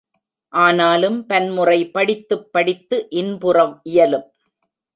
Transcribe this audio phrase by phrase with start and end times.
[0.53, 3.79] ஆனாலும் பன்முறை படித்துப் படித்து இன்புற
[3.83, 4.27] இயலும்.